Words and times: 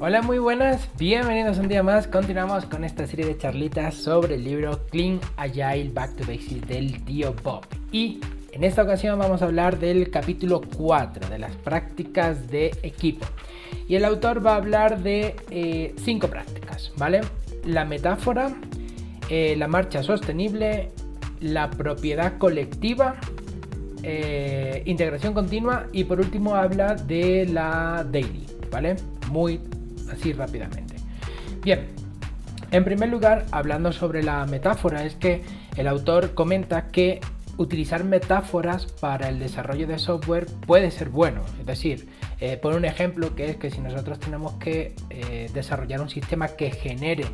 Hola, 0.00 0.22
muy 0.22 0.38
buenas, 0.38 0.88
bienvenidos 0.96 1.58
un 1.58 1.66
día 1.66 1.82
más. 1.82 2.06
Continuamos 2.06 2.66
con 2.66 2.84
esta 2.84 3.04
serie 3.08 3.26
de 3.26 3.36
charlitas 3.36 3.96
sobre 3.96 4.36
el 4.36 4.44
libro 4.44 4.86
Clean 4.92 5.18
Agile 5.36 5.90
Back 5.92 6.14
to 6.14 6.24
Basics 6.24 6.68
del 6.68 7.04
tío 7.04 7.34
Bob. 7.42 7.66
Y 7.90 8.20
en 8.52 8.62
esta 8.62 8.84
ocasión 8.84 9.18
vamos 9.18 9.42
a 9.42 9.46
hablar 9.46 9.80
del 9.80 10.08
capítulo 10.12 10.60
4 10.76 11.28
de 11.28 11.40
las 11.40 11.56
prácticas 11.56 12.48
de 12.48 12.66
equipo. 12.84 13.26
Y 13.88 13.96
el 13.96 14.04
autor 14.04 14.46
va 14.46 14.52
a 14.52 14.56
hablar 14.58 15.02
de 15.02 15.34
5 15.96 16.26
eh, 16.26 16.30
prácticas, 16.30 16.92
¿vale? 16.96 17.22
La 17.66 17.84
metáfora, 17.84 18.54
eh, 19.28 19.56
la 19.58 19.66
marcha 19.66 20.04
sostenible, 20.04 20.92
la 21.40 21.70
propiedad 21.70 22.38
colectiva, 22.38 23.16
eh, 24.04 24.80
integración 24.86 25.34
continua 25.34 25.88
y 25.92 26.04
por 26.04 26.20
último 26.20 26.54
habla 26.54 26.94
de 26.94 27.46
la 27.46 28.06
daily, 28.08 28.46
¿vale? 28.70 28.94
Muy 29.28 29.60
así 30.10 30.32
rápidamente. 30.32 30.96
Bien, 31.62 31.86
en 32.70 32.84
primer 32.84 33.08
lugar, 33.08 33.46
hablando 33.50 33.92
sobre 33.92 34.22
la 34.22 34.44
metáfora, 34.46 35.04
es 35.04 35.14
que 35.14 35.42
el 35.76 35.88
autor 35.88 36.34
comenta 36.34 36.88
que 36.88 37.20
utilizar 37.56 38.04
metáforas 38.04 38.86
para 38.86 39.28
el 39.28 39.38
desarrollo 39.38 39.86
de 39.86 39.98
software 39.98 40.46
puede 40.66 40.90
ser 40.90 41.08
bueno. 41.08 41.42
Es 41.58 41.66
decir, 41.66 42.08
eh, 42.40 42.56
por 42.56 42.74
un 42.74 42.84
ejemplo 42.84 43.34
que 43.34 43.50
es 43.50 43.56
que 43.56 43.70
si 43.70 43.80
nosotros 43.80 44.20
tenemos 44.20 44.54
que 44.54 44.94
eh, 45.10 45.50
desarrollar 45.52 46.00
un 46.00 46.08
sistema 46.08 46.48
que 46.48 46.70
genere 46.70 47.26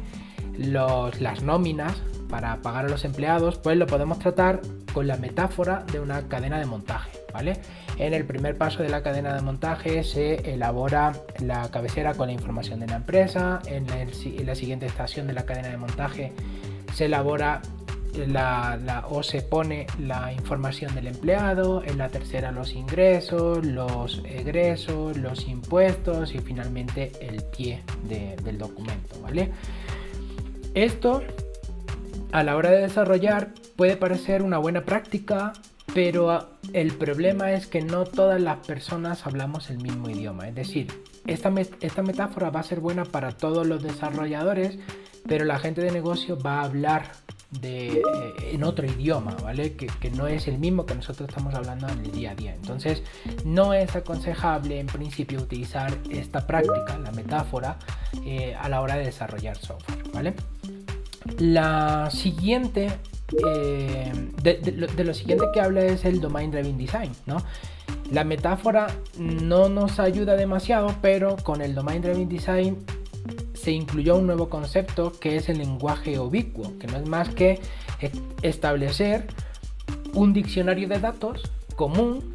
las 0.57 1.43
nóminas 1.43 2.01
para 2.29 2.63
pagar 2.63 2.87
a 2.87 2.89
los 2.89 3.05
empleados, 3.05 3.59
pues 3.59 3.77
lo 3.77 3.87
podemos 3.87 4.19
tratar 4.19 4.61
con 4.93 5.07
la 5.07 5.17
metáfora 5.17 5.85
de 5.93 6.01
una 6.01 6.29
cadena 6.29 6.59
de 6.59 6.67
montaje. 6.67 7.11
En 7.99 8.15
el 8.15 8.25
primer 8.25 8.57
paso 8.57 8.83
de 8.83 8.89
la 8.89 9.03
cadena 9.03 9.35
de 9.35 9.43
montaje 9.43 10.05
se 10.05 10.53
elabora 10.53 11.13
la 11.41 11.69
cabecera 11.71 12.15
con 12.15 12.29
la 12.29 12.33
información 12.33 12.81
de 12.81 12.87
la 12.87 12.97
empresa, 12.97 13.61
en 13.67 13.87
la, 14.47 14.55
siguiente 14.55 14.87
estación 14.87 15.27
de 15.27 15.33
la 15.33 15.45
cadena 15.45 15.69
de 15.69 15.77
montaje 15.77 16.33
se 16.93 17.07
elabora 17.07 17.61
la, 18.29 19.05
o 19.09 19.23
se 19.23 19.43
pone 19.43 19.87
la 19.99 20.33
información 20.33 20.95
del 20.95 21.09
empleado, 21.09 21.83
en 21.85 21.99
la 21.99 22.09
tercera 22.09 22.53
los 22.53 22.73
ingresos, 22.73 23.65
los 23.65 24.23
egresos, 24.25 25.17
los 25.17 25.49
impuestos 25.49 26.35
y 26.35 26.39
finalmente 26.39 27.13
el 27.21 27.43
pie 27.57 27.83
del 28.05 28.59
documento. 28.59 29.17
Esto 30.75 31.23
a 32.33 32.43
la 32.43 32.57
hora 32.57 32.71
de 32.71 32.81
desarrollar 32.81 33.51
puede 33.77 33.97
parecer 33.97 34.43
una 34.43 34.59
buena 34.59 34.85
práctica, 34.85 35.53
pero 35.93 36.54
el 36.75 36.93
problema 36.93 37.53
es 37.53 37.69
que 37.69 37.83
no 37.83 38.03
todas 38.05 38.41
las 38.41 38.67
personas 38.67 39.29
hablamos 39.29 39.71
el 39.71 39.79
mismo 39.79 40.11
idioma. 40.11 40.49
Es 40.49 40.57
decir, 40.57 40.89
esta, 41.25 41.53
esta 41.81 42.03
metáfora 42.03 42.51
va 42.51 42.61
a 42.61 42.65
ser 42.65 42.81
buena 42.81 43.05
para 43.05 43.31
todos 43.31 43.65
los 43.65 43.81
desarrolladores, 43.81 44.77
pero 45.29 45.45
la 45.45 45.61
gente 45.61 45.83
de 45.83 45.93
negocio 45.93 46.37
va 46.37 46.61
a 46.61 46.65
hablar 46.65 47.13
de, 47.61 47.99
eh, 47.99 48.03
en 48.51 48.65
otro 48.65 48.87
idioma, 48.87 49.37
¿vale? 49.41 49.77
Que, 49.77 50.11
no 50.11 50.27
es 50.27 50.49
el 50.49 50.59
mismo 50.59 50.85
que 50.85 50.97
nosotros 50.97 51.29
estamos 51.29 51.55
hablando 51.55 51.87
en 51.87 52.01
el 52.01 52.11
día 52.11 52.33
a 52.33 52.35
día. 52.35 52.55
Entonces, 52.57 53.05
no 53.45 53.73
es 53.73 53.95
aconsejable 53.95 54.81
en 54.81 54.89
principio 54.89 55.41
utilizar 55.41 55.97
esta 56.11 56.45
práctica, 56.45 56.99
la 56.99 57.13
metáfora, 57.13 57.79
eh, 58.27 58.57
a 58.61 58.69
la 58.69 58.81
hora 58.81 58.97
de 58.97 59.05
desarrollar 59.05 59.57
software, 59.57 60.03
¿vale? 60.13 60.35
La 61.39 62.11
siguiente, 62.11 62.89
de, 63.29 65.05
lo, 65.05 65.15
siguiente 65.15 65.47
que 65.53 65.61
habla 65.61 65.85
es 65.85 66.05
el 66.05 66.21
Domain 66.21 66.51
Driven 66.51 66.77
Design, 66.77 67.13
¿no? 67.27 67.39
La 68.11 68.25
metáfora 68.25 68.89
no 69.19 69.69
nos 69.69 69.99
ayuda 69.99 70.37
demasiado, 70.37 70.95
pero 71.01 71.37
con 71.37 71.63
el 71.63 71.75
Domain 71.75 72.03
Driven 72.03 72.29
Design 72.29 72.79
se 73.55 73.73
incluyó 73.73 74.17
un 74.17 74.27
nuevo 74.27 74.49
concepto 74.49 75.13
que 75.19 75.37
es 75.37 75.49
el 75.49 75.59
lenguaje 75.59 76.19
ubicuo, 76.19 76.79
que 76.79 76.87
no 76.87 76.99
es 76.99 77.09
más 77.09 77.31
que 77.31 77.61
establecer 78.43 79.27
un 80.13 80.33
diccionario 80.33 80.89
de 80.89 80.99
datos 80.99 81.51
común 81.77 82.35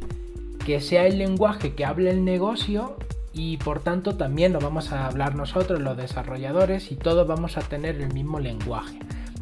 que 0.64 0.80
sea 0.80 1.06
el 1.06 1.18
lenguaje 1.18 1.74
que 1.74 1.84
hable 1.84 2.10
el 2.10 2.24
negocio 2.24 2.96
y 3.32 3.56
por 3.58 3.80
tanto 3.80 4.16
también 4.16 4.52
lo 4.52 4.60
vamos 4.60 4.92
a 4.92 5.06
hablar 5.06 5.34
nosotros 5.34 5.80
los 5.80 5.96
desarrolladores 5.96 6.90
y 6.90 6.96
todos 6.96 7.26
vamos 7.26 7.56
a 7.56 7.60
tener 7.60 8.00
el 8.00 8.12
mismo 8.12 8.40
lenguaje. 8.40 8.98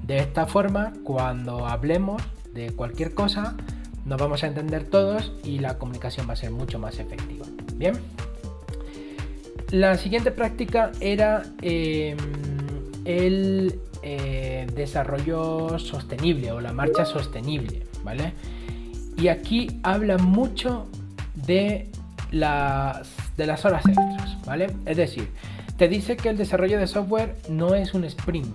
De 0.09 0.17
esta 0.17 0.47
forma, 0.47 0.95
cuando 1.05 1.67
hablemos 1.67 2.23
de 2.55 2.71
cualquier 2.71 3.13
cosa, 3.13 3.55
nos 4.07 4.19
vamos 4.19 4.43
a 4.43 4.47
entender 4.47 4.85
todos 4.85 5.35
y 5.45 5.59
la 5.59 5.77
comunicación 5.77 6.27
va 6.27 6.33
a 6.33 6.37
ser 6.37 6.51
mucho 6.51 6.79
más 6.79 6.99
efectiva. 6.99 7.45
Bien. 7.75 7.93
La 9.71 9.99
siguiente 9.99 10.31
práctica 10.31 10.93
era 11.01 11.43
em, 11.61 12.17
el 13.05 13.79
eh, 14.03 14.67
desarrollo 14.75 15.79
sostenible 15.79 16.53
o 16.53 16.61
la 16.63 16.73
marcha 16.73 17.05
sostenible, 17.05 17.83
¿vale? 18.03 18.33
Y 19.19 19.29
aquí 19.29 19.79
habla 19.83 20.17
mucho 20.17 20.89
de 21.35 21.91
las 22.31 23.11
de 23.37 23.47
las 23.47 23.63
horas 23.67 23.85
extras, 23.87 24.43
¿vale? 24.47 24.75
Es 24.87 24.97
decir, 24.97 25.29
te 25.77 25.87
dice 25.87 26.17
que 26.17 26.31
el 26.31 26.39
desarrollo 26.39 26.79
de 26.79 26.87
software 26.87 27.37
no 27.51 27.75
es 27.75 27.93
un 27.93 28.05
sprint, 28.05 28.49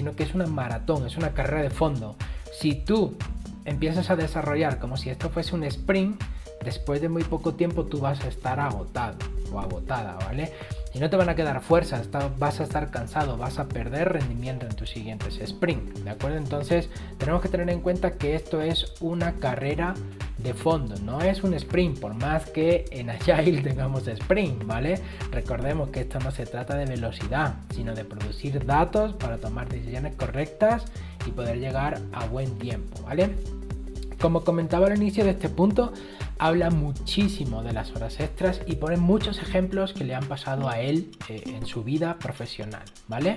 sino 0.00 0.16
que 0.16 0.22
es 0.22 0.34
una 0.34 0.46
maratón, 0.46 1.06
es 1.06 1.18
una 1.18 1.34
carrera 1.34 1.60
de 1.60 1.68
fondo. 1.68 2.16
Si 2.58 2.74
tú 2.74 3.18
empiezas 3.66 4.08
a 4.08 4.16
desarrollar 4.16 4.78
como 4.78 4.96
si 4.96 5.10
esto 5.10 5.28
fuese 5.28 5.54
un 5.54 5.62
sprint, 5.64 6.18
después 6.64 7.02
de 7.02 7.10
muy 7.10 7.22
poco 7.22 7.52
tiempo 7.52 7.84
tú 7.84 8.00
vas 8.00 8.24
a 8.24 8.28
estar 8.28 8.60
agotado 8.60 9.18
o 9.52 9.60
agotada, 9.60 10.14
¿vale? 10.24 10.54
Y 10.92 10.98
no 10.98 11.08
te 11.08 11.16
van 11.16 11.28
a 11.28 11.36
quedar 11.36 11.60
fuerzas, 11.60 12.08
vas 12.38 12.60
a 12.60 12.64
estar 12.64 12.90
cansado, 12.90 13.36
vas 13.36 13.58
a 13.58 13.68
perder 13.68 14.12
rendimiento 14.12 14.66
en 14.66 14.74
tus 14.74 14.90
siguientes 14.90 15.38
sprint, 15.38 15.98
¿de 15.98 16.10
acuerdo? 16.10 16.36
Entonces 16.36 16.88
tenemos 17.16 17.42
que 17.42 17.48
tener 17.48 17.70
en 17.70 17.80
cuenta 17.80 18.12
que 18.12 18.34
esto 18.34 18.60
es 18.60 18.94
una 19.00 19.34
carrera 19.34 19.94
de 20.38 20.54
fondo, 20.54 20.96
no 21.04 21.20
es 21.20 21.44
un 21.44 21.54
sprint, 21.54 22.00
por 22.00 22.14
más 22.14 22.46
que 22.46 22.86
en 22.90 23.10
Agile 23.10 23.62
tengamos 23.62 24.08
sprint, 24.08 24.64
¿vale? 24.64 25.00
Recordemos 25.30 25.90
que 25.90 26.00
esto 26.00 26.18
no 26.18 26.32
se 26.32 26.46
trata 26.46 26.76
de 26.76 26.86
velocidad, 26.86 27.54
sino 27.74 27.94
de 27.94 28.04
producir 28.04 28.64
datos 28.64 29.12
para 29.12 29.38
tomar 29.38 29.68
decisiones 29.68 30.16
correctas 30.16 30.84
y 31.24 31.30
poder 31.30 31.58
llegar 31.60 32.00
a 32.12 32.26
buen 32.26 32.58
tiempo, 32.58 33.02
¿vale? 33.04 33.36
Como 34.20 34.42
comentaba 34.42 34.86
al 34.86 34.96
inicio 34.96 35.24
de 35.24 35.30
este 35.30 35.48
punto, 35.48 35.92
habla 36.40 36.70
muchísimo 36.70 37.62
de 37.62 37.74
las 37.74 37.94
horas 37.94 38.18
extras 38.18 38.62
y 38.66 38.76
pone 38.76 38.96
muchos 38.96 39.38
ejemplos 39.42 39.92
que 39.92 40.04
le 40.04 40.14
han 40.14 40.24
pasado 40.24 40.70
a 40.70 40.80
él 40.80 41.10
eh, 41.28 41.42
en 41.46 41.66
su 41.66 41.84
vida 41.84 42.18
profesional, 42.18 42.82
¿vale? 43.08 43.36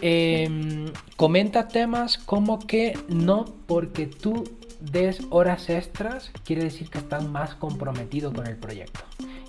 Em, 0.00 0.86
comenta 1.16 1.66
temas 1.66 2.18
como 2.18 2.60
que 2.60 2.96
no 3.08 3.44
porque 3.66 4.06
tú 4.06 4.44
des 4.80 5.22
horas 5.30 5.68
extras 5.68 6.30
quiere 6.44 6.62
decir 6.62 6.88
que 6.88 6.98
estás 6.98 7.26
más 7.26 7.56
comprometido 7.56 8.32
con 8.32 8.46
el 8.46 8.56
proyecto. 8.56 9.00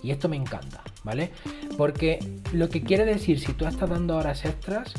Y 0.02 0.10
esto 0.10 0.28
me 0.28 0.36
encanta, 0.36 0.82
¿vale? 1.04 1.32
Porque 1.78 2.20
lo 2.52 2.70
que 2.70 2.82
quiere 2.82 3.06
decir 3.06 3.40
si 3.40 3.54
tú 3.54 3.68
estás 3.68 3.90
dando 3.90 4.18
horas 4.18 4.44
extras 4.44 4.94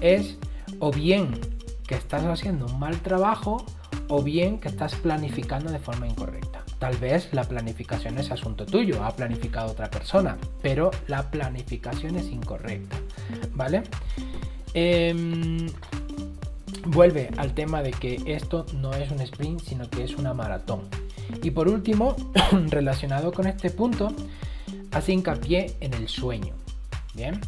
es 0.00 0.38
o 0.78 0.90
bien 0.90 1.38
que 1.86 1.94
estás 1.94 2.24
haciendo 2.24 2.66
un 2.66 2.78
mal 2.78 3.00
trabajo 3.00 3.66
o 4.08 4.22
bien 4.22 4.58
que 4.58 4.68
estás 4.68 4.94
planificando 4.94 5.70
de 5.70 5.78
forma 5.78 6.06
incorrecta. 6.06 6.64
Tal 6.78 6.96
vez 6.96 7.28
la 7.32 7.44
planificación 7.44 8.18
es 8.18 8.30
asunto 8.30 8.66
tuyo, 8.66 9.04
ha 9.04 9.14
planificado 9.14 9.70
otra 9.70 9.90
persona, 9.90 10.36
pero 10.62 10.90
la 11.06 11.30
planificación 11.30 12.16
es 12.16 12.26
incorrecta, 12.26 12.96
¿vale? 13.54 13.82
Em, 14.74 15.68
vuelve 16.86 17.30
al 17.36 17.54
tema 17.54 17.82
de 17.82 17.92
que 17.92 18.20
esto 18.26 18.66
no 18.74 18.92
es 18.94 19.10
un 19.10 19.20
sprint, 19.20 19.60
sino 19.60 19.88
que 19.88 20.04
es 20.04 20.16
una 20.16 20.34
maratón. 20.34 20.88
Y 21.42 21.50
por 21.50 21.68
último, 21.68 22.16
relacionado 22.68 23.32
con 23.32 23.46
este 23.46 23.70
punto, 23.70 24.08
hace 24.90 25.12
hincapié 25.12 25.76
en 25.80 25.94
el 25.94 26.08
sueño. 26.08 26.54
Bien, 27.14 27.40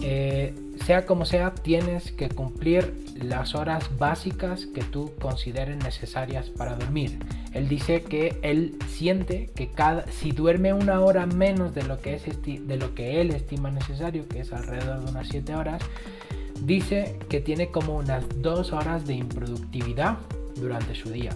eh, 0.00 0.54
sea 0.84 1.06
como 1.06 1.24
sea, 1.24 1.54
tienes 1.54 2.12
que 2.12 2.28
cumplir 2.28 2.94
las 3.22 3.54
horas 3.54 3.96
básicas 3.98 4.66
que 4.66 4.82
tú 4.82 5.12
consideres 5.20 5.76
necesarias 5.76 6.50
para 6.50 6.74
dormir. 6.74 7.18
Él 7.52 7.68
dice 7.68 8.02
que 8.02 8.38
él 8.42 8.76
siente 8.88 9.50
que 9.54 9.70
cada, 9.70 10.06
si 10.10 10.32
duerme 10.32 10.72
una 10.72 11.00
hora 11.00 11.26
menos 11.26 11.74
de 11.74 11.84
lo 11.84 12.00
que, 12.00 12.14
es 12.14 12.24
de 12.44 12.76
lo 12.76 12.94
que 12.94 13.20
él 13.20 13.30
estima 13.30 13.70
necesario, 13.70 14.28
que 14.28 14.40
es 14.40 14.52
alrededor 14.52 15.04
de 15.04 15.10
unas 15.10 15.28
7 15.28 15.54
horas, 15.54 15.82
dice 16.60 17.18
que 17.28 17.40
tiene 17.40 17.68
como 17.68 17.96
unas 17.96 18.24
dos 18.42 18.72
horas 18.72 19.06
de 19.06 19.14
improductividad 19.14 20.18
durante 20.56 20.94
su 20.94 21.10
día. 21.10 21.34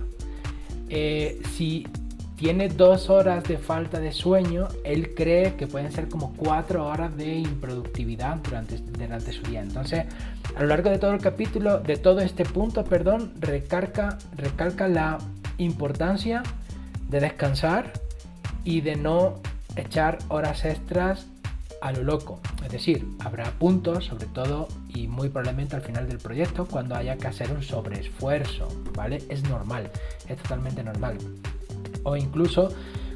Eh, 0.88 1.40
si 1.54 1.86
tiene 2.38 2.68
dos 2.68 3.10
horas 3.10 3.42
de 3.44 3.58
falta 3.58 3.98
de 3.98 4.12
sueño, 4.12 4.68
él 4.84 5.12
cree 5.14 5.56
que 5.56 5.66
pueden 5.66 5.90
ser 5.90 6.08
como 6.08 6.32
cuatro 6.36 6.86
horas 6.86 7.16
de 7.16 7.34
improductividad 7.34 8.36
durante, 8.36 8.78
durante 8.78 9.32
su 9.32 9.42
día. 9.42 9.60
Entonces, 9.60 10.04
a 10.56 10.60
lo 10.60 10.68
largo 10.68 10.88
de 10.88 10.98
todo 10.98 11.12
el 11.12 11.20
capítulo, 11.20 11.80
de 11.80 11.96
todo 11.96 12.20
este 12.20 12.44
punto, 12.44 12.84
perdón, 12.84 13.32
recalca, 13.40 14.18
recalca 14.36 14.86
la 14.86 15.18
importancia 15.58 16.44
de 17.08 17.18
descansar 17.18 17.92
y 18.62 18.82
de 18.82 18.94
no 18.94 19.34
echar 19.74 20.18
horas 20.28 20.64
extras 20.64 21.26
a 21.80 21.90
lo 21.90 22.04
loco. 22.04 22.38
Es 22.64 22.70
decir, 22.70 23.04
habrá 23.18 23.50
puntos, 23.50 24.04
sobre 24.04 24.26
todo 24.26 24.68
y 24.88 25.08
muy 25.08 25.28
probablemente 25.28 25.74
al 25.74 25.82
final 25.82 26.06
del 26.06 26.18
proyecto, 26.18 26.66
cuando 26.66 26.94
haya 26.94 27.16
que 27.16 27.26
hacer 27.26 27.50
un 27.50 27.64
sobreesfuerzo, 27.64 28.68
¿vale? 28.94 29.24
Es 29.28 29.42
normal, 29.42 29.90
es 30.28 30.36
totalmente 30.36 30.84
normal. 30.84 31.18
O 32.02 32.16
incluso 32.16 32.70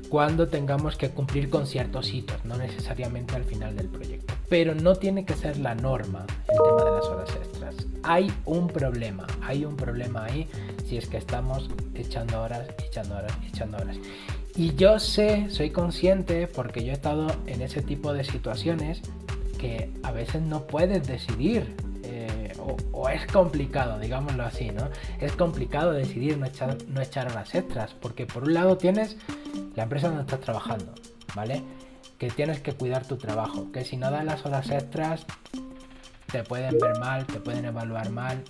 cuando 0.09 0.49
tengamos 0.49 0.97
que 0.97 1.09
cumplir 1.09 1.49
con 1.49 1.67
ciertos 1.67 2.13
hitos, 2.13 2.45
no 2.45 2.57
necesariamente 2.57 3.35
al 3.35 3.45
final 3.45 3.75
del 3.75 3.89
proyecto. 3.89 4.35
Pero 4.49 4.75
no 4.75 4.95
tiene 4.95 5.25
que 5.25 5.35
ser 5.35 5.57
la 5.57 5.75
norma 5.75 6.27
el 6.49 6.59
tema 6.63 6.85
de 6.85 6.97
las 6.97 7.07
horas 7.07 7.31
extras. 7.35 7.77
Hay 8.03 8.31
un 8.45 8.69
problema, 8.69 9.27
hay 9.41 9.65
un 9.65 9.75
problema 9.75 10.25
ahí 10.25 10.47
si 10.87 10.99
es 10.99 11.07
que 11.07 11.17
estamos 11.17 11.71
echando 11.95 12.43
horas, 12.43 12.69
echando 12.87 13.17
horas, 13.17 13.33
echando 13.49 13.79
horas. 13.79 13.97
Y 14.55 14.75
yo 14.75 14.99
sé, 14.99 15.47
soy 15.49 15.71
consciente, 15.71 16.47
porque 16.47 16.85
yo 16.85 16.91
he 16.91 16.95
estado 16.95 17.29
en 17.47 17.63
ese 17.63 17.81
tipo 17.81 18.13
de 18.13 18.23
situaciones, 18.25 19.01
que 19.59 19.91
a 20.03 20.13
veces 20.13 20.43
no 20.43 20.67
puedes 20.67 21.07
decidir. 21.07 21.75
O, 22.93 23.09
es 23.09 23.27
complicado, 23.27 23.99
digámoslo 23.99 24.45
así, 24.45 24.71
¿no? 24.71 24.89
Es 25.21 25.33
complicado 25.33 25.93
decidir 25.93 26.39
no 26.39 26.47
echar, 26.47 26.77
no 26.89 27.01
echar 27.01 27.31
horas 27.31 27.55
extras, 27.55 27.95
porque 27.95 28.27
por 28.27 28.45
un 28.45 28.55
lado 28.55 28.77
tienes 28.77 29.17
la 29.75 29.85
empresa 29.85 30.09
donde 30.09 30.23
estás 30.23 30.41
trabajando, 30.41 30.95
¿vale? 31.35 31.63
Que 32.19 32.31
tienes 32.31 32.61
que 32.61 32.73
cuidar 32.73 33.07
tu 33.07 33.17
trabajo, 33.17 33.73
que 33.73 33.85
si 33.85 33.97
no 33.97 34.11
das 34.11 34.25
las 34.25 34.47
horas 34.47 34.71
extras 34.71 35.27
te 36.33 36.43
pueden 36.43 36.79
ver 36.79 36.99
mal, 36.99 37.27
te 37.27 37.39
pueden 37.41 37.67
evaluar 37.67 38.11
mal. 38.11 38.43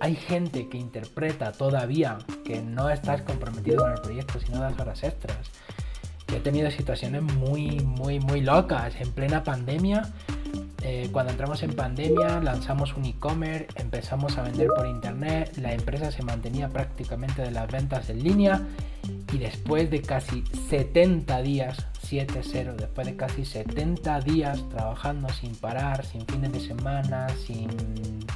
Hay 0.00 0.16
gente 0.16 0.68
que 0.68 0.76
interpreta 0.76 1.50
todavía 1.52 2.18
que 2.44 2.60
no 2.60 2.90
estás 2.90 3.22
comprometido 3.22 3.78
con 3.78 3.92
el 3.92 4.00
proyecto 4.00 4.38
si 4.38 4.52
no 4.52 4.60
das 4.60 4.78
horas 4.78 5.02
extras. 5.02 5.50
Yo 6.28 6.36
he 6.36 6.40
tenido 6.40 6.70
situaciones 6.70 7.22
muy, 7.22 7.80
muy, 7.80 8.20
muy 8.20 8.42
locas. 8.42 8.94
En 9.00 9.10
plena 9.12 9.42
pandemia, 9.42 10.02
eh, 10.82 11.08
cuando 11.12 11.32
entramos 11.32 11.62
en 11.62 11.74
pandemia, 11.74 12.40
lanzamos 12.40 12.94
un 12.96 13.04
e-commerce, 13.04 13.66
empezamos 13.76 14.36
a 14.38 14.42
vender 14.42 14.68
por 14.76 14.86
internet, 14.86 15.56
la 15.58 15.72
empresa 15.72 16.10
se 16.10 16.22
mantenía 16.22 16.68
prácticamente 16.68 17.42
de 17.42 17.50
las 17.50 17.70
ventas 17.70 18.10
en 18.10 18.22
línea 18.22 18.62
y 19.32 19.38
después 19.38 19.90
de 19.90 20.02
casi 20.02 20.44
70 20.68 21.42
días 21.42 21.86
7-0 22.12 22.74
después 22.74 23.06
de 23.06 23.16
casi 23.16 23.44
70 23.44 24.20
días 24.20 24.68
trabajando 24.68 25.28
sin 25.30 25.54
parar, 25.54 26.04
sin 26.04 26.26
fines 26.26 26.52
de 26.52 26.60
semana, 26.60 27.26
sin 27.46 27.70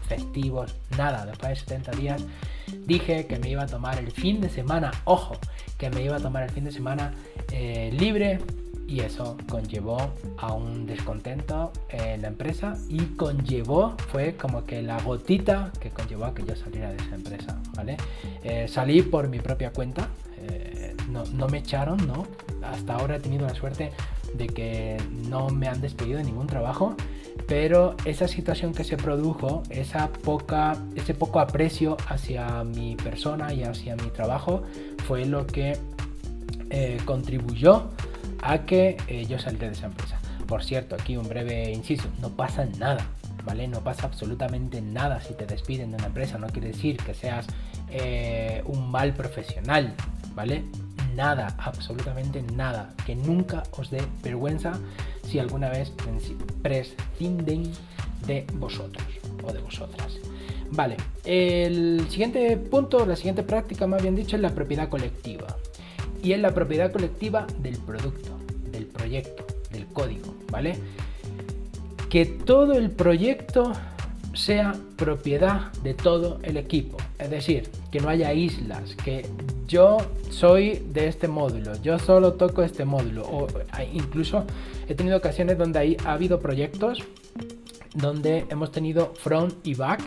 festivos, 0.08 0.74
nada. 0.96 1.26
Después 1.26 1.50
de 1.50 1.56
70 1.56 1.90
días 1.92 2.24
dije 2.86 3.26
que 3.26 3.38
me 3.38 3.50
iba 3.50 3.64
a 3.64 3.66
tomar 3.66 3.98
el 3.98 4.10
fin 4.10 4.40
de 4.40 4.48
semana, 4.48 4.90
ojo, 5.04 5.36
que 5.76 5.90
me 5.90 6.02
iba 6.02 6.16
a 6.16 6.20
tomar 6.20 6.44
el 6.44 6.50
fin 6.50 6.64
de 6.64 6.72
semana 6.72 7.12
eh, 7.52 7.90
libre 7.92 8.38
y 8.88 9.00
eso 9.00 9.36
conllevó 9.48 9.98
a 10.38 10.52
un 10.52 10.86
descontento 10.86 11.72
en 11.88 12.22
la 12.22 12.28
empresa 12.28 12.76
y 12.88 12.98
conllevó, 13.16 13.96
fue 14.10 14.36
como 14.36 14.64
que 14.64 14.82
la 14.82 15.00
gotita 15.02 15.72
que 15.80 15.90
conllevó 15.90 16.26
a 16.26 16.34
que 16.34 16.44
yo 16.44 16.54
saliera 16.56 16.90
de 16.90 16.96
esa 16.96 17.14
empresa, 17.14 17.60
¿vale? 17.74 17.96
Eh, 18.44 18.66
salí 18.68 19.02
por 19.02 19.28
mi 19.28 19.40
propia 19.40 19.72
cuenta, 19.72 20.08
eh, 20.38 20.94
no, 21.10 21.24
no, 21.24 21.48
me 21.48 21.58
echaron, 21.58 22.06
¿no? 22.06 22.26
hasta 22.62 22.96
ahora 22.96 23.16
he 23.16 23.20
tenido 23.20 23.46
la 23.46 23.54
suerte 23.54 23.92
de 24.34 24.46
que 24.48 24.96
no 25.28 25.48
me 25.48 25.68
han 25.68 25.80
despedido 25.80 26.18
de 26.18 26.24
ningún 26.24 26.46
trabajo, 26.46 26.94
pero 27.46 27.96
esa 28.04 28.28
situación 28.28 28.74
que 28.74 28.84
se 28.84 28.96
produjo, 28.96 29.62
esa 29.70 30.08
poca, 30.08 30.76
ese 30.94 31.14
poco 31.14 31.40
aprecio 31.40 31.96
hacia 32.08 32.64
mi 32.64 32.96
persona 32.96 33.52
y 33.52 33.62
hacia 33.62 33.96
mi 33.96 34.10
trabajo, 34.10 34.62
fue 35.06 35.26
lo 35.26 35.46
que 35.46 35.78
eh, 36.70 36.98
contribuyó 37.04 37.90
a 38.52 38.64
que 38.64 38.96
eh, 39.08 39.26
yo 39.26 39.38
saliera 39.38 39.66
de 39.68 39.72
esa 39.72 39.86
empresa. 39.86 40.18
Por 40.46 40.62
cierto, 40.64 40.94
aquí 40.94 41.16
un 41.16 41.28
breve 41.28 41.72
inciso, 41.72 42.08
no 42.20 42.30
pasa 42.30 42.66
nada, 42.78 43.06
¿vale? 43.44 43.66
No 43.68 43.80
pasa 43.80 44.06
absolutamente 44.06 44.80
nada 44.80 45.20
si 45.20 45.34
te 45.34 45.46
despiden 45.46 45.90
de 45.90 45.96
una 45.96 46.06
empresa, 46.06 46.38
no 46.38 46.46
quiere 46.48 46.68
decir 46.68 46.96
que 46.98 47.14
seas 47.14 47.46
eh, 47.90 48.62
un 48.66 48.90
mal 48.90 49.12
profesional, 49.14 49.94
¿vale? 50.34 50.64
nada, 51.16 51.56
absolutamente 51.58 52.42
nada, 52.42 52.94
que 53.06 53.16
nunca 53.16 53.64
os 53.72 53.90
dé 53.90 54.02
vergüenza 54.22 54.78
si 55.26 55.38
alguna 55.38 55.70
vez 55.70 55.92
prescinden 56.62 57.72
de 58.26 58.46
vosotros 58.54 59.04
o 59.42 59.52
de 59.52 59.60
vosotras. 59.60 60.18
Vale, 60.70 60.96
el 61.24 62.06
siguiente 62.10 62.56
punto, 62.56 63.06
la 63.06 63.16
siguiente 63.16 63.42
práctica, 63.42 63.86
más 63.86 64.02
bien 64.02 64.14
dicho, 64.14 64.36
es 64.36 64.42
la 64.42 64.50
propiedad 64.50 64.88
colectiva. 64.88 65.46
Y 66.22 66.32
es 66.32 66.40
la 66.40 66.52
propiedad 66.52 66.92
colectiva 66.92 67.46
del 67.58 67.76
producto, 67.78 68.35
del 68.76 68.86
proyecto, 68.86 69.46
del 69.72 69.86
código, 69.86 70.34
¿vale? 70.50 70.76
Que 72.08 72.26
todo 72.26 72.74
el 72.74 72.90
proyecto 72.90 73.72
sea 74.34 74.74
propiedad 74.96 75.72
de 75.82 75.94
todo 75.94 76.38
el 76.42 76.56
equipo. 76.56 76.98
Es 77.18 77.30
decir, 77.30 77.70
que 77.90 78.00
no 78.00 78.08
haya 78.08 78.32
islas, 78.32 78.94
que 78.96 79.26
yo 79.66 79.96
soy 80.30 80.84
de 80.92 81.08
este 81.08 81.26
módulo, 81.26 81.80
yo 81.82 81.98
solo 81.98 82.34
toco 82.34 82.62
este 82.62 82.84
módulo. 82.84 83.22
O 83.24 83.46
incluso 83.92 84.44
he 84.88 84.94
tenido 84.94 85.16
ocasiones 85.16 85.58
donde 85.58 85.78
hay, 85.78 85.96
ha 86.04 86.12
habido 86.12 86.38
proyectos 86.38 87.02
donde 87.94 88.44
hemos 88.50 88.70
tenido 88.70 89.14
front 89.14 89.66
y 89.66 89.74
back 89.74 90.02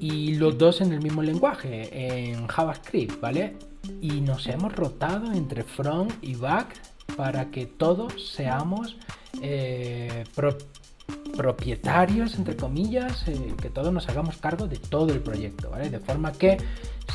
y 0.00 0.34
los 0.34 0.58
dos 0.58 0.80
en 0.80 0.92
el 0.92 1.00
mismo 1.00 1.22
lenguaje, 1.22 2.30
en 2.30 2.48
JavaScript, 2.48 3.20
¿vale? 3.20 3.54
Y 4.00 4.20
nos 4.20 4.48
hemos 4.48 4.74
rotado 4.74 5.32
entre 5.32 5.62
front 5.62 6.12
y 6.22 6.34
back 6.34 6.74
para 7.16 7.50
que 7.50 7.66
todos 7.66 8.32
seamos 8.32 8.96
eh, 9.42 10.24
propietarios, 11.36 12.36
entre 12.36 12.56
comillas, 12.56 13.26
eh, 13.28 13.54
que 13.60 13.70
todos 13.70 13.92
nos 13.92 14.08
hagamos 14.08 14.36
cargo 14.38 14.66
de 14.66 14.76
todo 14.76 15.12
el 15.12 15.20
proyecto, 15.20 15.70
¿vale? 15.70 15.90
De 15.90 16.00
forma 16.00 16.32
que 16.32 16.56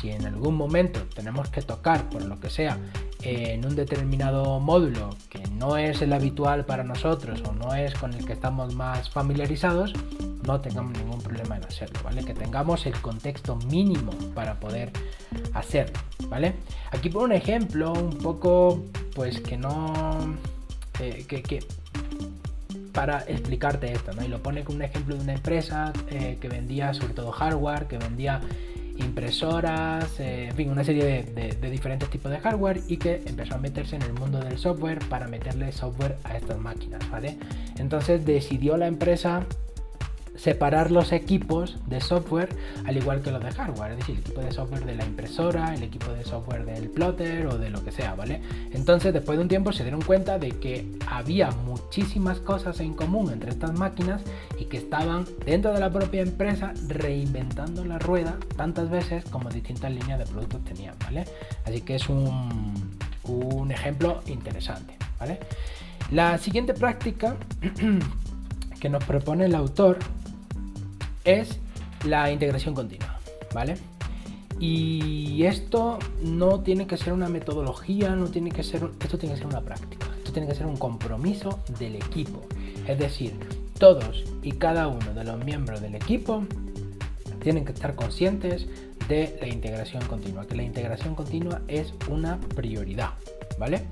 si 0.00 0.10
en 0.10 0.26
algún 0.26 0.56
momento 0.56 1.00
tenemos 1.14 1.48
que 1.50 1.62
tocar, 1.62 2.08
por 2.08 2.22
lo 2.22 2.40
que 2.40 2.50
sea, 2.50 2.78
en 3.22 3.64
un 3.64 3.76
determinado 3.76 4.58
módulo 4.58 5.10
que 5.28 5.42
no 5.50 5.76
es 5.76 6.02
el 6.02 6.12
habitual 6.12 6.64
para 6.64 6.82
nosotros 6.82 7.42
o 7.48 7.52
no 7.52 7.74
es 7.74 7.94
con 7.94 8.12
el 8.14 8.24
que 8.24 8.32
estamos 8.32 8.74
más 8.74 9.10
familiarizados, 9.10 9.92
no 10.46 10.60
tengamos 10.60 10.98
ningún 10.98 11.20
problema 11.20 11.56
en 11.56 11.64
hacerlo, 11.64 12.00
¿vale? 12.02 12.24
Que 12.24 12.34
tengamos 12.34 12.86
el 12.86 12.94
contexto 13.00 13.56
mínimo 13.70 14.12
para 14.34 14.58
poder 14.58 14.90
hacerlo, 15.54 16.00
¿vale? 16.28 16.54
Aquí 16.90 17.10
por 17.10 17.22
un 17.22 17.32
ejemplo 17.32 17.92
un 17.92 18.18
poco, 18.18 18.82
pues 19.14 19.40
que 19.40 19.56
no... 19.56 20.36
Eh, 21.00 21.24
que, 21.26 21.60
para 22.92 23.20
explicarte 23.26 23.90
esto, 23.92 24.12
¿no? 24.12 24.24
Y 24.24 24.28
lo 24.28 24.42
pone 24.42 24.64
como 24.64 24.76
un 24.76 24.82
ejemplo 24.82 25.16
de 25.16 25.22
una 25.22 25.32
empresa 25.32 25.92
eh, 26.10 26.36
que 26.40 26.48
vendía 26.48 26.92
sobre 26.92 27.14
todo 27.14 27.32
hardware, 27.32 27.86
que 27.86 27.96
vendía 27.98 28.40
impresoras, 28.98 30.20
eh, 30.20 30.48
en 30.50 30.56
fin, 30.56 30.70
una 30.70 30.84
serie 30.84 31.04
de, 31.04 31.56
de, 31.58 31.70
diferentes 31.70 32.10
tipos 32.10 32.30
de 32.30 32.38
hardware 32.38 32.82
y 32.88 32.98
que 32.98 33.22
empezó 33.26 33.54
a 33.54 33.58
meterse 33.58 33.96
en 33.96 34.02
el 34.02 34.12
mundo 34.12 34.38
del 34.38 34.58
software 34.58 34.98
para 35.08 35.26
meterle 35.26 35.72
software 35.72 36.18
a 36.24 36.36
estas 36.36 36.58
máquinas, 36.58 37.08
¿vale? 37.10 37.38
Entonces 37.78 38.24
decidió 38.26 38.76
la 38.76 38.86
empresa 38.86 39.46
separar 40.42 40.90
los 40.90 41.12
equipos 41.12 41.76
de 41.86 42.00
software 42.00 42.48
al 42.84 42.96
igual 42.96 43.22
que 43.22 43.30
los 43.30 43.44
de 43.44 43.52
hardware, 43.52 43.92
es 43.92 43.98
decir, 43.98 44.16
el 44.16 44.22
equipo 44.22 44.40
de 44.40 44.50
software 44.50 44.84
de 44.84 44.96
la 44.96 45.04
impresora, 45.04 45.72
el 45.72 45.84
equipo 45.84 46.10
de 46.12 46.24
software 46.24 46.64
del 46.64 46.90
plotter 46.90 47.46
o 47.46 47.58
de 47.58 47.70
lo 47.70 47.84
que 47.84 47.92
sea, 47.92 48.16
¿vale? 48.16 48.42
Entonces, 48.72 49.12
después 49.12 49.38
de 49.38 49.42
un 49.42 49.48
tiempo 49.48 49.72
se 49.72 49.84
dieron 49.84 50.02
cuenta 50.02 50.40
de 50.40 50.50
que 50.50 50.98
había 51.06 51.52
muchísimas 51.52 52.40
cosas 52.40 52.80
en 52.80 52.94
común 52.94 53.30
entre 53.32 53.50
estas 53.50 53.72
máquinas 53.78 54.22
y 54.58 54.64
que 54.64 54.78
estaban 54.78 55.26
dentro 55.46 55.72
de 55.72 55.78
la 55.78 55.92
propia 55.92 56.22
empresa 56.22 56.74
reinventando 56.88 57.84
la 57.84 58.00
rueda 58.00 58.36
tantas 58.56 58.90
veces 58.90 59.24
como 59.26 59.48
distintas 59.48 59.92
líneas 59.92 60.18
de 60.18 60.24
productos 60.24 60.64
tenían, 60.64 60.96
¿vale? 61.04 61.24
Así 61.64 61.82
que 61.82 61.94
es 61.94 62.08
un, 62.08 62.90
un 63.22 63.70
ejemplo 63.70 64.22
interesante, 64.26 64.96
¿vale? 65.20 65.38
La 66.10 66.36
siguiente 66.38 66.74
práctica 66.74 67.36
que 68.80 68.88
nos 68.88 69.04
propone 69.04 69.44
el 69.44 69.54
autor 69.54 69.98
es 71.24 71.58
la 72.04 72.30
integración 72.30 72.74
continua, 72.74 73.18
¿vale? 73.54 73.76
Y 74.58 75.44
esto 75.44 75.98
no 76.22 76.60
tiene 76.60 76.86
que 76.86 76.96
ser 76.96 77.12
una 77.12 77.28
metodología, 77.28 78.10
no 78.14 78.26
tiene 78.26 78.50
que 78.50 78.62
ser, 78.62 78.88
esto 79.00 79.18
tiene 79.18 79.34
que 79.34 79.40
ser 79.40 79.48
una 79.48 79.60
práctica, 79.60 80.06
esto 80.18 80.32
tiene 80.32 80.46
que 80.46 80.54
ser 80.54 80.66
un 80.66 80.76
compromiso 80.76 81.60
del 81.78 81.96
equipo. 81.96 82.42
Es 82.86 82.98
decir, 82.98 83.34
todos 83.78 84.24
y 84.42 84.52
cada 84.52 84.86
uno 84.86 85.12
de 85.14 85.24
los 85.24 85.44
miembros 85.44 85.80
del 85.80 85.96
equipo 85.96 86.44
tienen 87.42 87.64
que 87.64 87.72
estar 87.72 87.96
conscientes 87.96 88.68
de 89.08 89.36
la 89.40 89.48
integración 89.48 90.04
continua, 90.06 90.46
que 90.46 90.54
la 90.54 90.62
integración 90.62 91.14
continua 91.14 91.60
es 91.66 91.92
una 92.08 92.38
prioridad, 92.54 93.10
¿vale? 93.58 93.82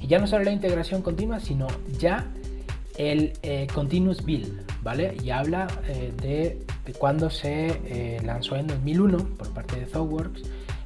Y 0.00 0.06
ya 0.06 0.18
no 0.18 0.26
solo 0.26 0.44
la 0.44 0.52
integración 0.52 1.02
continua, 1.02 1.40
sino 1.40 1.66
ya 1.98 2.26
el 2.96 3.32
eh, 3.42 3.66
continuous 3.74 4.24
build, 4.24 4.62
¿vale? 4.82 5.16
Y 5.24 5.30
habla 5.30 5.66
eh, 5.88 6.12
de 6.22 6.64
cuando 6.98 7.30
se 7.30 7.80
eh, 7.84 8.20
lanzó 8.24 8.56
en 8.56 8.66
2001 8.66 9.18
por 9.36 9.50
parte 9.50 9.78
de 9.78 9.86
ThoughtWorks 9.86 10.42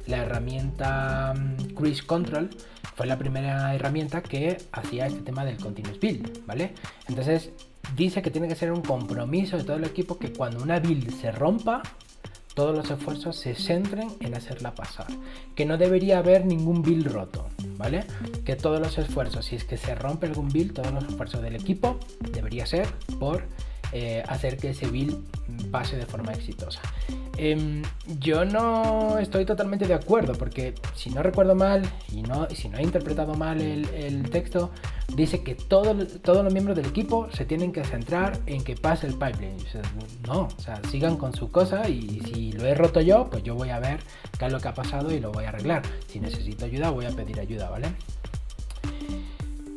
la 0.07 0.17
herramienta 0.17 1.33
mm, 1.33 1.73
Cruise 1.73 2.03
Control 2.03 2.49
fue 2.95 3.07
la 3.07 3.17
primera 3.17 3.73
herramienta 3.75 4.21
que 4.21 4.57
hacía 4.71 5.07
este 5.07 5.21
tema 5.21 5.43
del 5.43 5.57
continuous 5.57 5.99
build, 5.99 6.45
¿vale? 6.45 6.73
Entonces, 7.07 7.51
dice 7.95 8.21
que 8.21 8.31
tiene 8.31 8.47
que 8.47 8.55
ser 8.55 8.71
un 8.71 8.81
compromiso 8.81 9.57
de 9.57 9.63
todo 9.63 9.75
el 9.75 9.83
equipo 9.83 10.17
que 10.17 10.31
cuando 10.31 10.63
una 10.63 10.79
build 10.79 11.11
se 11.19 11.31
rompa, 11.31 11.81
todos 12.53 12.73
los 12.75 12.89
esfuerzos 12.89 13.35
se 13.35 13.53
centren 13.53 14.09
en 14.21 14.33
hacerla 14.33 14.75
pasar. 14.75 15.07
Que 15.55 15.65
no 15.65 15.77
debería 15.77 16.19
haber 16.19 16.45
ningún 16.45 16.83
build 16.83 17.11
roto, 17.11 17.49
¿vale? 17.77 18.05
Que 18.45 18.55
todos 18.55 18.79
los 18.79 18.97
esfuerzos, 18.97 19.45
si 19.45 19.57
es 19.57 19.65
que 19.65 19.75
se 19.75 19.93
rompe 19.93 20.27
algún 20.27 20.47
build, 20.47 20.73
todos 20.73 20.93
los 20.93 21.03
esfuerzos 21.03 21.41
del 21.41 21.55
equipo 21.55 21.99
debería 22.31 22.65
ser 22.65 22.87
por 23.19 23.43
eh, 23.97 24.21
hacer 24.27 24.57
que 24.57 24.71
ese 24.71 24.87
build 24.87 25.15
pase 25.71 25.95
de 25.95 26.05
forma 26.05 26.33
exitosa. 26.33 26.81
Em, 27.37 27.81
yo 28.19 28.43
no 28.43 29.19
estoy 29.19 29.45
totalmente 29.45 29.87
de 29.87 29.93
acuerdo 29.93 30.33
porque 30.33 30.75
si 30.95 31.11
no 31.11 31.23
recuerdo 31.23 31.55
mal 31.55 31.81
y 32.11 32.21
no, 32.21 32.45
si 32.49 32.67
no 32.67 32.77
he 32.77 32.83
interpretado 32.83 33.35
mal 33.35 33.61
el, 33.61 34.29
texto, 34.29 34.71
dice 35.15 35.43
que 35.43 35.55
todos 35.55 35.95
los 36.43 36.51
miembros 36.53 36.75
del 36.75 36.87
equipo 36.87 37.29
se 37.31 37.45
tienen 37.45 37.71
que 37.71 37.85
centrar 37.85 38.37
en 38.47 38.65
que 38.65 38.75
pase 38.75 39.07
el 39.07 39.13
pipeline. 39.13 39.63
no, 40.27 40.41
o 40.41 40.61
sea, 40.61 40.81
sigan 40.91 41.15
con 41.15 41.33
su 41.33 41.49
cosa 41.49 41.87
y 41.87 42.19
si 42.25 42.51
lo 42.51 42.65
he 42.65 42.75
roto 42.75 42.99
yo, 42.99 43.29
pues 43.29 43.43
yo 43.43 43.55
voy 43.55 43.69
a 43.69 43.79
ver 43.79 44.01
qué 44.37 44.47
es 44.47 44.51
lo 44.51 44.59
que 44.59 44.67
ha 44.67 44.73
pasado 44.73 45.09
y 45.09 45.21
lo 45.21 45.31
voy 45.31 45.45
a 45.45 45.49
arreglar. 45.49 45.83
Si 46.07 46.19
necesito 46.19 46.65
ayuda, 46.65 46.89
voy 46.89 47.05
a 47.05 47.11
pedir 47.11 47.39
ayuda, 47.39 47.69
¿vale? 47.69 47.87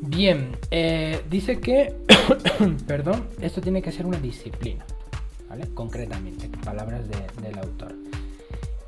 Bien, 0.08 0.56
eh, 0.70 1.20
dice 1.28 1.60
que, 1.60 1.94
perdón, 2.86 3.26
esto 3.42 3.60
tiene 3.60 3.82
que 3.82 3.92
ser 3.92 4.06
una 4.06 4.18
disciplina, 4.18 4.86
¿vale? 5.50 5.68
Concretamente, 5.74 6.48
palabras 6.64 7.02
del 7.08 7.58
autor. 7.58 7.94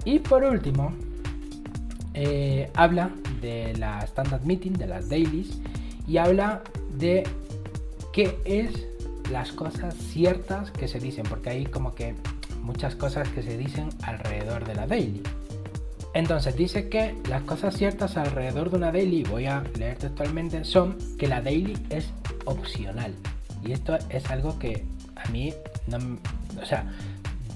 Y 0.06 0.20
por 0.20 0.44
último, 0.44 0.94
eh, 2.14 2.70
habla 2.74 3.10
de 3.42 3.76
la 3.76 4.00
standard 4.00 4.44
meeting, 4.44 4.72
de 4.72 4.86
las 4.86 5.10
dailies, 5.10 5.60
y 6.08 6.16
habla 6.16 6.62
de 6.96 7.24
qué 8.14 8.38
es 8.46 8.86
las 9.30 9.52
cosas 9.52 9.94
ciertas 9.94 10.70
que 10.70 10.88
se 10.88 11.00
dicen, 11.00 11.24
porque 11.28 11.50
hay 11.50 11.66
como 11.66 11.94
que 11.94 12.14
muchas 12.62 12.96
cosas 12.96 13.28
que 13.28 13.42
se 13.42 13.58
dicen 13.58 13.90
alrededor 14.04 14.64
de 14.64 14.74
la 14.74 14.86
daily. 14.86 15.22
Entonces 16.12 16.56
dice 16.56 16.88
que 16.88 17.14
las 17.28 17.42
cosas 17.42 17.76
ciertas 17.76 18.16
alrededor 18.16 18.70
de 18.70 18.76
una 18.76 18.92
daily, 18.92 19.22
voy 19.22 19.46
a 19.46 19.62
leer 19.78 19.96
textualmente, 19.96 20.64
son 20.64 20.96
que 21.18 21.28
la 21.28 21.40
daily 21.40 21.76
es 21.90 22.10
opcional. 22.44 23.14
Y 23.64 23.72
esto 23.72 23.96
es 24.08 24.28
algo 24.30 24.58
que 24.58 24.84
a 25.14 25.28
mí, 25.30 25.52
no, 25.86 25.98
o 26.60 26.66
sea, 26.66 26.84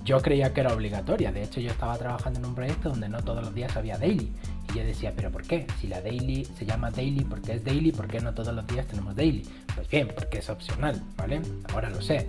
yo 0.04 0.20
creía 0.20 0.52
que 0.52 0.60
era 0.60 0.72
obligatoria. 0.72 1.32
De 1.32 1.42
hecho, 1.42 1.60
yo 1.60 1.70
estaba 1.70 1.96
trabajando 1.96 2.38
en 2.38 2.44
un 2.44 2.54
proyecto 2.54 2.90
donde 2.90 3.08
no 3.08 3.22
todos 3.24 3.42
los 3.42 3.54
días 3.54 3.76
había 3.76 3.98
daily. 3.98 4.30
Y 4.70 4.78
yo 4.78 4.84
decía, 4.84 5.12
¿pero 5.16 5.30
por 5.30 5.42
qué? 5.42 5.66
Si 5.80 5.88
la 5.88 6.00
daily 6.00 6.44
se 6.44 6.66
llama 6.66 6.90
daily 6.90 7.24
porque 7.24 7.54
es 7.54 7.64
daily, 7.64 7.90
¿por 7.90 8.06
qué 8.06 8.20
no 8.20 8.34
todos 8.34 8.54
los 8.54 8.66
días 8.66 8.86
tenemos 8.86 9.16
daily? 9.16 9.46
Pues 9.74 9.88
bien, 9.88 10.08
porque 10.14 10.38
es 10.38 10.48
opcional, 10.50 11.02
¿vale? 11.16 11.40
Ahora 11.72 11.90
lo 11.90 12.02
sé. 12.02 12.28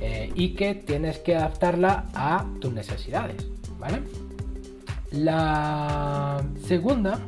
Eh, 0.00 0.30
y 0.34 0.50
que 0.50 0.74
tienes 0.74 1.18
que 1.18 1.34
adaptarla 1.34 2.06
a 2.14 2.46
tus 2.60 2.72
necesidades, 2.72 3.46
¿vale? 3.78 4.02
La 5.18 6.42
segunda, 6.66 7.20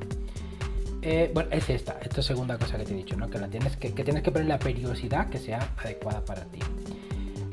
eh, 1.02 1.30
bueno, 1.32 1.50
es 1.52 1.70
esta, 1.70 1.98
esta 2.02 2.20
segunda 2.20 2.58
cosa 2.58 2.78
que 2.78 2.84
te 2.84 2.92
he 2.92 2.96
dicho, 2.96 3.16
¿no? 3.16 3.30
Que, 3.30 3.38
la 3.38 3.48
tienes 3.48 3.76
que, 3.76 3.92
que 3.92 4.02
tienes 4.02 4.22
que 4.22 4.30
poner 4.30 4.48
la 4.48 4.58
periodicidad 4.58 5.28
que 5.28 5.38
sea 5.38 5.74
adecuada 5.76 6.24
para 6.24 6.44
ti. 6.46 6.58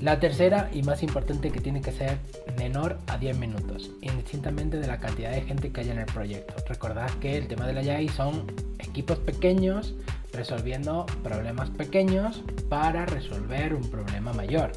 La 0.01 0.19
tercera 0.19 0.69
y 0.73 0.81
más 0.83 1.01
importante 1.01 1.49
que 1.49 1.61
tiene 1.61 1.81
que 1.81 1.91
ser 1.91 2.17
menor 2.57 2.97
a 3.07 3.17
10 3.17 3.37
minutos, 3.37 3.91
indistintamente 4.01 4.77
de 4.77 4.87
la 4.87 4.99
cantidad 4.99 5.31
de 5.31 5.41
gente 5.43 5.71
que 5.71 5.81
haya 5.81 5.93
en 5.93 5.99
el 5.99 6.07
proyecto. 6.07 6.55
Recordad 6.67 7.09
que 7.21 7.37
el 7.37 7.47
tema 7.47 7.65
de 7.67 7.73
la 7.73 7.83
YAI 7.83 8.09
son 8.09 8.51
equipos 8.79 9.19
pequeños 9.19 9.95
resolviendo 10.33 11.05
problemas 11.23 11.69
pequeños 11.69 12.43
para 12.67 13.05
resolver 13.05 13.73
un 13.73 13.89
problema 13.89 14.33
mayor. 14.33 14.71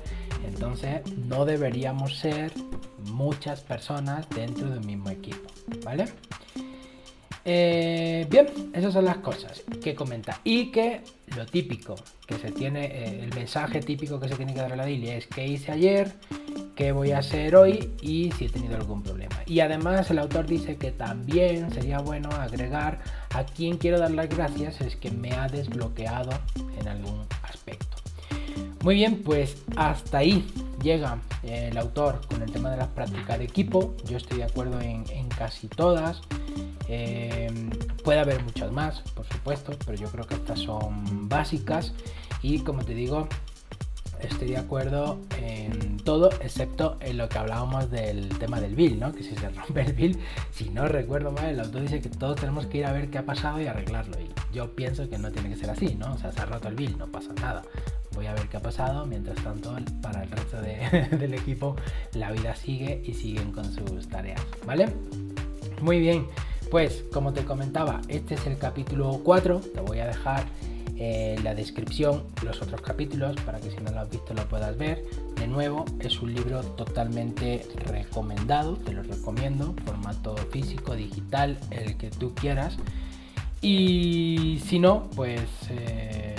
Entonces 0.45 1.01
no 1.17 1.45
deberíamos 1.45 2.17
ser 2.19 2.53
muchas 3.11 3.61
personas 3.61 4.29
dentro 4.31 4.69
del 4.69 4.85
mismo 4.85 5.11
equipo, 5.11 5.49
¿vale? 5.85 6.07
Eh, 7.49 8.27
bien, 8.29 8.49
esas 8.73 8.93
son 8.93 9.05
las 9.05 9.19
cosas 9.19 9.63
que 9.83 9.95
comenta. 9.95 10.41
Y 10.43 10.73
que 10.73 11.03
lo 11.37 11.47
típico 11.47 11.95
que 12.27 12.39
se 12.39 12.51
tiene, 12.51 12.87
eh, 12.87 13.21
el 13.23 13.33
mensaje 13.35 13.79
típico 13.79 14.19
que 14.19 14.29
se 14.29 14.35
tiene 14.35 14.53
que 14.53 14.61
dar 14.61 14.73
a 14.73 14.77
la 14.77 14.83
daily 14.83 15.11
es 15.11 15.29
qué 15.29 15.47
hice 15.47 15.71
ayer, 15.71 16.13
qué 16.75 16.91
voy 16.91 17.13
a 17.13 17.19
hacer 17.19 17.55
hoy 17.55 17.93
y 18.03 18.33
si 18.33 18.47
he 18.47 18.49
tenido 18.49 18.75
algún 18.75 19.01
problema. 19.01 19.37
Y 19.47 19.61
además 19.61 20.11
el 20.11 20.19
autor 20.19 20.47
dice 20.47 20.77
que 20.77 20.91
también 20.91 21.73
sería 21.73 22.01
bueno 22.01 22.31
agregar 22.31 22.99
a 23.33 23.45
quien 23.45 23.79
quiero 23.79 24.01
dar 24.01 24.11
las 24.11 24.29
gracias 24.29 24.81
es 24.81 24.97
que 24.97 25.13
me 25.13 25.31
ha 25.33 25.47
desbloqueado 25.47 26.31
en 26.81 26.89
algún 26.89 27.27
aspecto. 27.45 27.96
Muy 28.87 28.95
bien, 28.95 29.21
pues 29.25 29.57
hasta 29.75 30.19
ahí 30.19 30.47
llega 30.81 31.19
eh, 31.43 31.71
el 31.73 31.77
autor 31.77 32.21
con 32.29 32.41
el 32.41 32.53
tema 32.53 32.71
de 32.71 32.77
las 32.77 32.87
prácticas 32.87 33.37
de 33.37 33.45
equipo. 33.45 33.97
Yo 34.09 34.17
estoy 34.17 34.39
de 34.39 34.45
acuerdo 34.45 34.81
en, 34.81 35.05
casi 35.37 35.67
todas. 35.67 36.21
Eh, 36.87 37.51
puede 38.05 38.21
haber 38.21 38.45
muchas 38.45 38.71
más, 38.71 39.01
por 39.17 39.27
supuesto, 39.27 39.73
pero 39.85 39.99
yo 39.99 40.09
creo 40.13 40.25
que 40.25 40.35
estas 40.35 40.61
son 40.61 41.29
básicas. 41.29 41.95
Y 42.43 42.61
como 42.61 42.85
te 42.85 42.95
digo, 42.95 43.27
estoy 44.21 44.49
de 44.49 44.57
acuerdo 44.59 45.19
en 45.41 45.99
todo, 45.99 46.31
excepto 46.41 46.97
en 47.01 47.19
lo 47.19 47.29
que 47.29 47.39
hablábamos 47.39 47.91
del 47.91 48.29
tema 48.39 48.61
del 48.61 48.75
bill, 48.75 49.01
¿no? 49.01 49.13
Que 49.13 49.23
si 49.23 49.35
se 49.35 49.49
rompe 49.51 49.83
el 49.83 49.93
bill, 49.93 50.19
si 50.53 50.71
no 50.71 50.89
recuerdo 50.89 51.33
mal, 51.33 51.47
el 51.47 51.61
autor 51.61 51.83
dice 51.83 52.01
que 52.01 52.09
todos 52.09 52.37
tenemos 52.37 52.67
que 52.67 52.79
ir 52.79 52.87
a 52.87 52.93
ver 52.93 53.11
qué 53.11 53.19
ha 53.19 53.27
pasado 53.27 53.61
y 53.61 53.67
arreglarlo. 53.67 54.17
Y 54.21 54.55
yo 54.55 54.75
pienso 54.75 55.09
que 55.09 55.19
no 55.19 55.31
tiene 55.31 55.49
que 55.51 55.57
ser 55.57 55.71
así, 55.71 55.95
¿no? 55.95 56.15
O 56.15 56.19
sea, 56.19 56.33
se 56.33 56.41
ha 56.41 56.47
roto 56.47 56.69
el 56.69 56.75
bill, 56.75 56.97
no 56.99 57.07
pasa 57.07 57.33
nada 57.35 57.63
voy 58.17 58.27
a 58.27 58.35
ver 58.35 58.49
qué 58.49 58.57
ha 58.57 58.63
pasado. 58.63 59.07
Mientras 59.07 59.37
tanto, 59.45 59.77
para 60.03 60.25
el 60.25 60.31
resto 60.31 60.61
del 61.17 61.35
equipo, 61.35 61.77
la 62.15 62.33
vida 62.33 62.57
sigue 62.57 63.03
y 63.05 63.15
siguen 63.15 63.53
con 63.53 63.71
sus 63.73 64.09
tareas, 64.09 64.41
¿vale? 64.67 64.89
Muy 65.81 66.01
bien, 66.01 66.27
pues 66.71 67.05
como 67.13 67.33
te 67.33 67.45
comentaba, 67.45 68.01
este 68.09 68.35
es 68.35 68.47
el 68.47 68.59
capítulo 68.59 69.21
4. 69.23 69.61
Te 69.75 69.81
voy 69.83 70.01
a 70.01 70.07
dejar 70.07 70.45
en 70.99 71.45
la 71.45 71.55
descripción 71.55 72.25
los 72.43 72.61
otros 72.63 72.81
capítulos 72.81 73.37
para 73.45 73.61
que 73.61 73.71
si 73.71 73.77
no 73.79 73.91
lo 73.91 74.01
has 74.01 74.11
visto 74.11 74.35
lo 74.35 74.49
puedas 74.49 74.77
ver. 74.77 75.05
De 75.37 75.47
nuevo, 75.47 75.85
es 76.01 76.21
un 76.21 76.35
libro 76.35 76.63
totalmente 76.63 77.67
recomendado, 77.87 78.77
te 78.77 78.93
lo 78.93 79.03
recomiendo, 79.03 79.75
formato 79.85 80.37
físico, 80.51 80.95
digital, 80.95 81.59
el 81.71 81.97
que 81.97 82.11
tú 82.11 82.35
quieras. 82.35 82.77
Y 83.61 84.63
si 84.67 84.79
no, 84.79 85.11
pues... 85.15 85.43
Eh, 85.71 86.35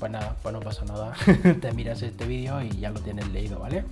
pues 0.00 0.10
nada, 0.10 0.34
pues 0.42 0.52
no 0.54 0.60
pasa 0.60 0.84
nada. 0.86 1.12
Te 1.60 1.72
miras 1.72 2.00
este 2.02 2.26
vídeo 2.26 2.62
y 2.62 2.70
ya 2.70 2.90
lo 2.90 3.00
tienes 3.00 3.28
leído, 3.28 3.58
¿vale? 3.58 3.84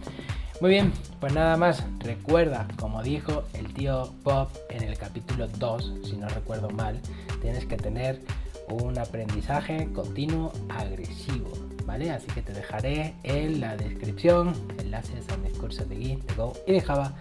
Muy 0.61 0.71
bien, 0.71 0.93
pues 1.21 1.35
nada 1.35 1.57
más. 1.59 1.85
Recuerda, 2.01 2.67
como 2.81 3.03
dijo 3.03 3.45
el 3.53 3.73
tío 3.75 4.13
Bob 4.25 4.49
en 4.71 4.83
el 4.83 4.97
capítulo 4.97 5.47
2, 5.47 5.93
si 6.05 6.17
no 6.17 6.29
recuerdo 6.31 6.71
mal, 6.71 6.99
tienes 7.43 7.67
que 7.67 7.77
tener 7.77 8.23
un 8.71 8.99
aprendizaje 8.99 9.89
continuo 9.93 10.53
agresivo, 10.69 11.51
¿vale? 11.87 12.11
Así 12.11 12.27
que 12.29 12.43
te 12.43 12.53
dejaré 12.53 13.15
en 13.23 13.61
la 13.61 13.77
descripción 13.77 14.53
enlaces 14.79 15.29
a 15.31 15.37
mis 15.39 15.53
cursos 15.55 15.89
de 15.89 15.97
Git, 15.97 16.25
de 16.25 16.35
Go 16.35 16.53
y 16.67 16.73
de 16.73 16.81
Java 16.81 17.13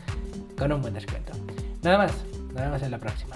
con 0.58 0.72
un 0.72 0.82
buen 0.82 0.94
descuento. 0.94 1.34
Nada 1.84 1.98
más, 1.98 2.12
nada 2.54 2.70
más 2.70 2.82
en 2.84 2.92
la 2.92 3.00
próxima. 3.00 3.36